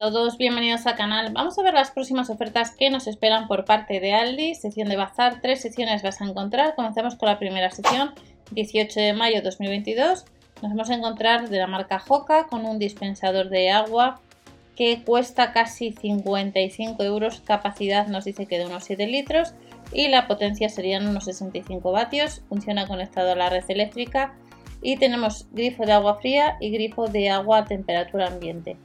[0.00, 1.30] Todos bienvenidos al canal.
[1.34, 4.54] Vamos a ver las próximas ofertas que nos esperan por parte de Aldi.
[4.54, 6.74] Sección de bazar, tres secciones vas a encontrar.
[6.74, 8.14] Comenzamos con la primera sección,
[8.52, 10.24] 18 de mayo de 2022.
[10.62, 14.22] Nos vamos a encontrar de la marca Joca con un dispensador de agua
[14.74, 17.42] que cuesta casi 55 euros.
[17.42, 19.52] Capacidad nos dice que de unos 7 litros
[19.92, 22.40] y la potencia serían unos 65 vatios.
[22.48, 24.32] Funciona conectado a la red eléctrica
[24.80, 28.78] y tenemos grifo de agua fría y grifo de agua a temperatura ambiente.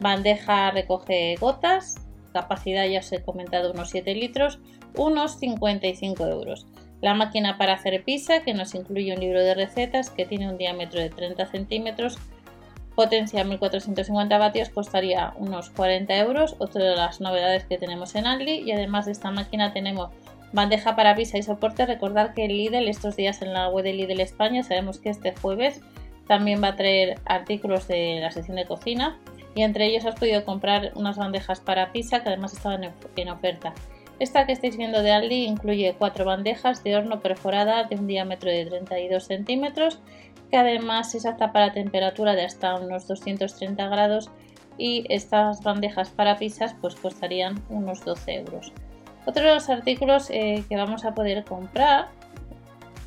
[0.00, 1.96] Bandeja recoge gotas,
[2.32, 4.58] capacidad ya os he comentado unos 7 litros,
[4.96, 6.66] unos 55 euros.
[7.02, 10.58] La máquina para hacer pizza que nos incluye un libro de recetas que tiene un
[10.58, 12.18] diámetro de 30 centímetros,
[12.94, 16.56] potencia 1450 vatios, costaría unos 40 euros.
[16.58, 20.10] Otra de las novedades que tenemos en Aldi y además de esta máquina tenemos
[20.52, 21.86] bandeja para pizza y soporte.
[21.86, 25.80] Recordar que Lidl estos días en la web de Lidl España sabemos que este jueves
[26.26, 29.18] también va a traer artículos de la sección de cocina
[29.54, 33.74] y entre ellos has podido comprar unas bandejas para pizza que además estaban en oferta.
[34.18, 38.50] Esta que estáis viendo de Aldi incluye cuatro bandejas de horno perforada de un diámetro
[38.50, 39.98] de 32 centímetros
[40.50, 44.30] que además es apta para temperatura de hasta unos 230 grados
[44.76, 48.72] y estas bandejas para pizzas pues costarían unos 12 euros.
[49.26, 52.08] Otro de los artículos eh, que vamos a poder comprar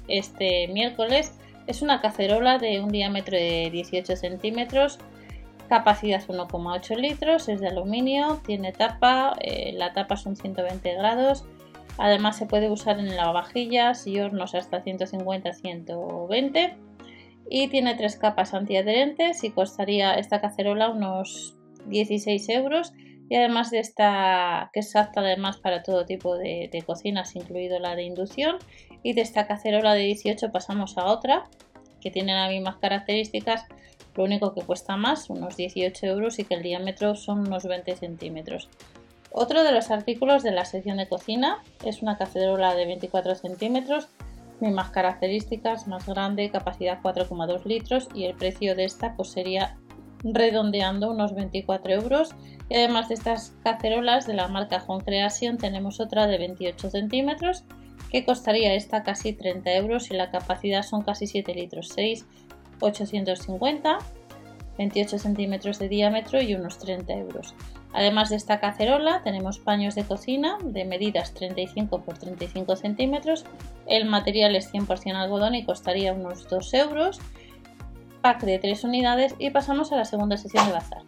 [0.07, 1.33] este miércoles
[1.67, 4.99] es una cacerola de un diámetro de 18 centímetros
[5.73, 11.45] Capacidad 1,8 litros, es de aluminio, tiene tapa, eh, la tapa son 120 grados.
[11.97, 16.75] Además se puede usar en lavavajillas y hornos hasta 150-120
[17.49, 21.55] y tiene tres capas antiadherentes y costaría esta cacerola unos
[21.87, 22.93] 16 euros
[23.27, 27.79] y además de esta que es apta además para todo tipo de, de cocinas incluido
[27.79, 28.57] la de inducción
[29.01, 31.45] y de esta cacerola de 18 pasamos a otra
[31.99, 33.65] que tiene las mismas características
[34.15, 37.95] lo único que cuesta más, unos 18 euros y que el diámetro son unos 20
[37.95, 38.69] centímetros.
[39.31, 44.07] Otro de los artículos de la sección de cocina es una cacerola de 24 centímetros,
[44.59, 49.75] mismas características, más grande, capacidad 4,2 litros y el precio de esta pues sería
[50.23, 52.29] redondeando unos 24 euros.
[52.69, 57.63] Y además de estas cacerolas de la marca Home Creation tenemos otra de 28 centímetros
[58.11, 62.25] que costaría esta casi 30 euros y la capacidad son casi 7 litros 6
[62.83, 63.99] 850,
[64.77, 67.55] 28 centímetros de diámetro y unos 30 euros.
[67.93, 73.45] Además de esta cacerola tenemos paños de cocina de medidas 35 x 35 centímetros.
[73.85, 77.19] El material es 100% algodón y costaría unos 2 euros.
[78.21, 81.03] Pack de 3 unidades y pasamos a la segunda sección de bazar.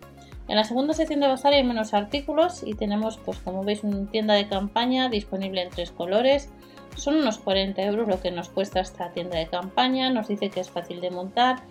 [0.48, 4.10] En la segunda sección de bazar hay menos artículos y tenemos, pues como veis, una
[4.12, 6.50] tienda de campaña disponible en tres colores.
[6.96, 10.12] Son unos 40 euros lo que nos cuesta esta tienda de campaña.
[10.12, 11.64] Nos dice que es fácil de montar,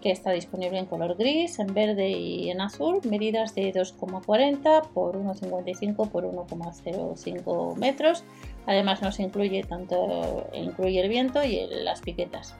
[0.00, 3.00] que está disponible en color gris, en verde y en azul.
[3.04, 8.24] Medidas de 2,40 por 1,55 por 1,05 metros.
[8.66, 12.56] Además nos incluye tanto incluye el viento y las piquetas.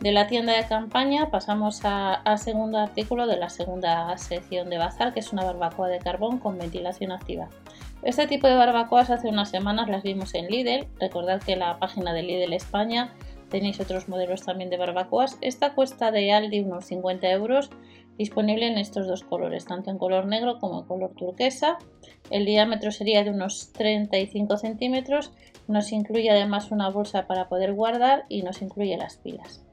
[0.00, 5.14] De la tienda de campaña pasamos al segundo artículo de la segunda sección de bazar,
[5.14, 7.48] que es una barbacoa de carbón con ventilación activa.
[8.02, 10.86] Este tipo de barbacoas hace unas semanas las vimos en Lidl.
[11.00, 13.14] Recordad que en la página de Lidl España
[13.48, 15.38] tenéis otros modelos también de barbacoas.
[15.40, 17.70] Esta cuesta de Aldi unos 50 euros,
[18.18, 21.78] disponible en estos dos colores, tanto en color negro como en color turquesa.
[22.30, 25.32] El diámetro sería de unos 35 centímetros.
[25.66, 29.64] Nos incluye además una bolsa para poder guardar y nos incluye las pilas.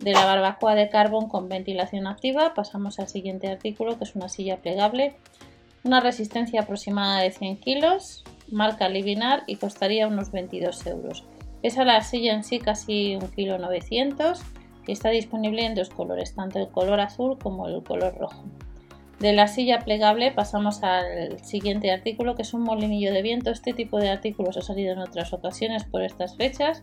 [0.00, 4.28] De la barbacoa de carbón con ventilación activa pasamos al siguiente artículo que es una
[4.28, 5.14] silla plegable
[5.82, 11.24] una resistencia aproximada de 100 kilos, marca Livinar y costaría unos 22 euros.
[11.62, 14.38] Pesa la silla en sí casi 1,9 kg
[14.86, 18.44] y está disponible en dos colores, tanto el color azul como el color rojo.
[19.20, 23.50] De la silla plegable pasamos al siguiente artículo que es un molinillo de viento.
[23.50, 26.82] Este tipo de artículos ha salido en otras ocasiones por estas fechas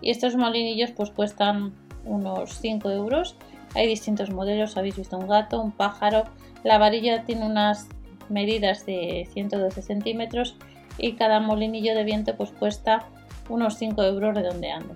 [0.00, 1.74] y estos molinillos pues cuestan
[2.04, 3.36] unos 5 euros.
[3.74, 6.24] Hay distintos modelos, habéis visto un gato, un pájaro.
[6.64, 7.88] La varilla tiene unas
[8.28, 10.56] medidas de 112 centímetros
[10.98, 13.06] y cada molinillo de viento pues cuesta
[13.48, 14.94] unos 5 euros redondeando.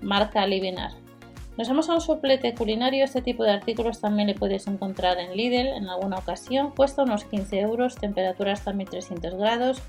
[0.00, 0.92] Marca Livinar.
[1.56, 5.34] Nos vamos a un soplete culinario, este tipo de artículos también le puedes encontrar en
[5.34, 9.80] Lidl en alguna ocasión, cuesta unos 15 euros, temperatura hasta 1300 grados,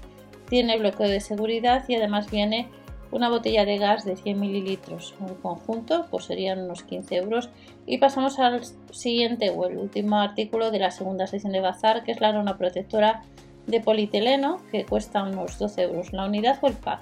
[0.50, 2.70] tiene bloqueo de seguridad y además viene
[3.12, 5.16] una botella de gas de 100 mililitros.
[5.20, 7.50] En conjunto pues serían unos 15 euros.
[7.86, 8.62] Y pasamos al
[8.92, 12.58] siguiente o el último artículo de la segunda sección de bazar, que es la lona
[12.58, 13.24] protectora
[13.66, 17.02] de polietileno, que cuesta unos 12 euros la unidad o el pack.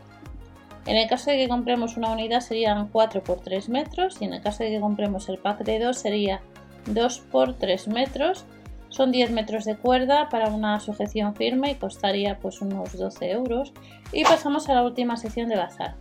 [0.85, 4.33] En el caso de que compremos una unidad serían 4 por 3 metros y en
[4.33, 6.41] el caso de que compremos el pack de 2 sería
[6.85, 8.45] 2 por 3 metros.
[8.95, 13.73] Son 10 metros de cuerda para una sujeción firme y costaría pues unos 12 euros.
[14.13, 15.95] Y pasamos a la última sección de bazar.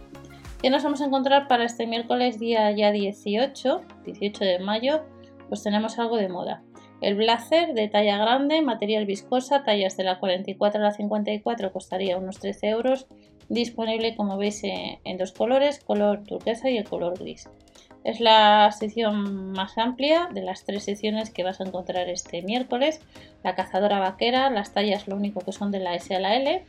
[0.62, 5.02] ¿Qué nos vamos a encontrar para este miércoles día ya 18, 18 de mayo?
[5.48, 6.62] Pues tenemos algo de moda.
[7.00, 12.16] El blazer de talla grande, material viscosa, tallas de la 44 a la 54 costaría
[12.16, 13.08] unos 13 euros.
[13.48, 17.50] Disponible como veis en dos colores, color turquesa y el color gris.
[18.04, 23.00] Es la sección más amplia de las tres secciones que vas a encontrar este miércoles.
[23.42, 26.66] La cazadora vaquera, las tallas lo único que son de la S a la L,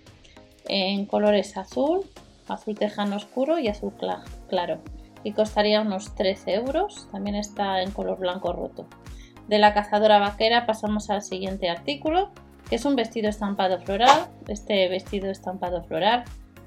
[0.70, 2.06] en colores azul,
[2.48, 3.92] azul tejano oscuro y azul
[4.48, 4.80] claro.
[5.24, 7.10] Y costaría unos 13 euros.
[7.12, 8.88] También está en color blanco roto.
[9.50, 12.32] De la cazadora vaquera pasamos al siguiente artículo,
[12.70, 14.30] que es un vestido estampado floral.
[14.48, 16.24] Este vestido estampado floral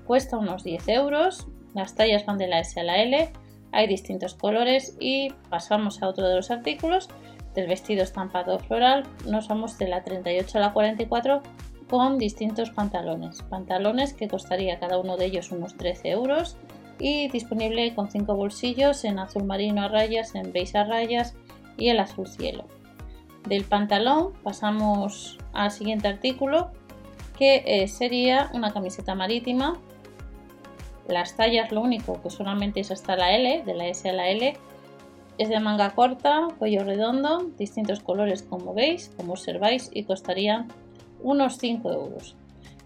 [0.06, 1.46] cuesta unos 10 euros.
[1.74, 3.32] Las tallas van de la S a la L
[3.72, 7.08] hay distintos colores y pasamos a otro de los artículos
[7.54, 9.04] del vestido estampado floral.
[9.26, 11.42] Nos vamos de la 38 a la 44
[11.88, 13.42] con distintos pantalones.
[13.42, 16.56] Pantalones que costaría cada uno de ellos unos 13 euros
[16.98, 21.34] y disponible con 5 bolsillos en azul marino a rayas, en beige a rayas
[21.76, 22.64] y el azul cielo.
[23.46, 26.70] Del pantalón pasamos al siguiente artículo
[27.38, 29.78] que eh, sería una camiseta marítima
[31.08, 34.28] las tallas lo único que solamente es hasta la L, de la S a la
[34.28, 34.54] L,
[35.38, 40.68] es de manga corta, cuello redondo, distintos colores como veis, como observáis, y costarían
[41.22, 42.36] unos 5 euros.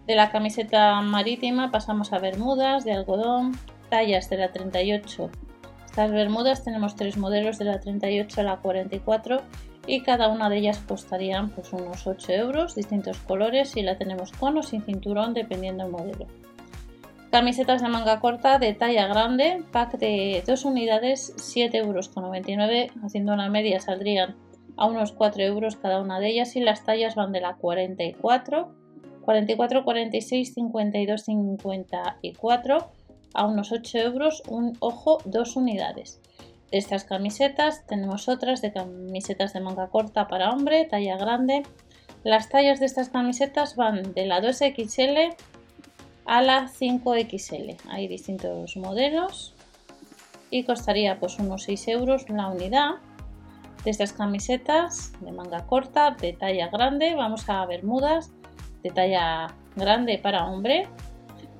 [0.07, 3.53] De la camiseta marítima pasamos a bermudas de algodón,
[3.89, 5.31] tallas de la 38.
[5.87, 9.43] Estas bermudas tenemos tres modelos de la 38 a la 44
[9.87, 14.33] y cada una de ellas costarían pues unos 8 euros, distintos colores y la tenemos
[14.33, 16.27] con o sin cinturón dependiendo del modelo.
[17.33, 22.11] Camisetas de manga corta de talla grande, pack de 2 unidades, 7,99 euros.
[23.03, 24.37] Haciendo una media saldrían
[24.77, 28.75] a unos 4 euros cada una de ellas y las tallas van de la 44,
[29.23, 32.91] 44, 46, 52, 54
[33.33, 36.21] a unos 8 euros, un ojo, 2 unidades.
[36.71, 41.63] De estas camisetas tenemos otras de camisetas de manga corta para hombre, talla grande.
[42.25, 45.35] Las tallas de estas camisetas van de la 2XL
[46.27, 47.77] a la 5XL.
[47.89, 49.55] Hay distintos modelos
[50.51, 52.93] y costaría pues unos 6 euros la unidad
[53.85, 57.15] de estas camisetas de manga corta de talla grande.
[57.15, 58.31] Vamos a bermudas
[58.83, 60.89] de talla grande para hombre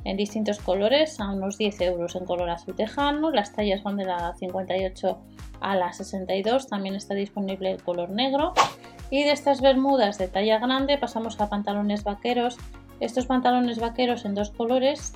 [0.05, 3.31] en distintos colores a unos 10 euros en color azul tejano.
[3.31, 5.19] Las tallas van de la 58
[5.61, 6.67] a la 62.
[6.69, 8.53] También está disponible el color negro.
[9.11, 12.57] Y de estas bermudas de talla grande pasamos a pantalones vaqueros
[13.03, 15.13] estos pantalones vaqueros en dos colores,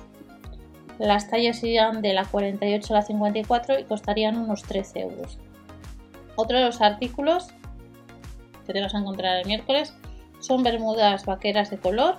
[0.99, 5.37] las tallas irían de la 48 a la 54 y costarían unos 13 euros.
[6.35, 7.47] Otro de los artículos
[8.65, 9.93] que te vas a encontrar el miércoles
[10.39, 12.17] son bermudas vaqueras de color,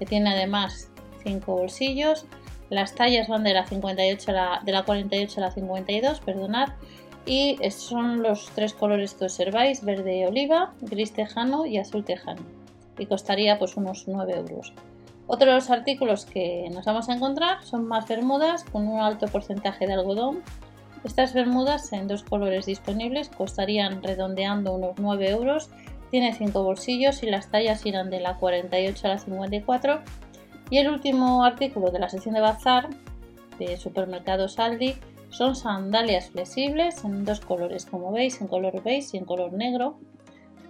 [0.00, 0.90] que tiene además
[1.22, 2.26] 5 bolsillos.
[2.68, 6.70] Las tallas van de la, 58 la, de la 48 a la 52, perdonad,
[7.26, 12.59] y son los tres colores que observáis, verde oliva, gris tejano y azul tejano
[12.98, 14.72] y costaría pues unos 9 euros.
[15.26, 19.28] Otro de los artículos que nos vamos a encontrar son más bermudas con un alto
[19.28, 20.42] porcentaje de algodón.
[21.04, 25.70] Estas bermudas en dos colores disponibles costarían redondeando unos 9 euros.
[26.10, 30.00] Tiene 5 bolsillos y las tallas irán de la 48 a la 54.
[30.70, 32.88] Y el último artículo de la sección de bazar
[33.60, 34.96] de supermercados Aldi
[35.28, 39.98] son sandalias flexibles en dos colores, como veis, en color beige y en color negro.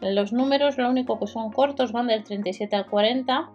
[0.01, 3.51] Los números, lo único que son cortos, van del 37 al 40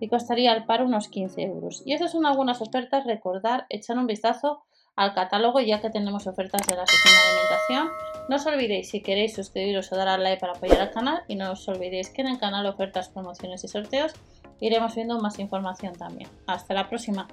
[0.00, 1.82] y costaría al par unos 15 euros.
[1.84, 3.04] Y estas son algunas ofertas.
[3.04, 4.62] Recordar, echar un vistazo
[4.94, 7.88] al catálogo ya que tenemos ofertas de la sección de alimentación.
[8.28, 11.36] No os olvidéis si queréis suscribiros o dar al like para apoyar al canal y
[11.36, 14.12] no os olvidéis que en el canal ofertas, promociones y sorteos
[14.60, 16.28] iremos viendo más información también.
[16.46, 17.28] Hasta la próxima.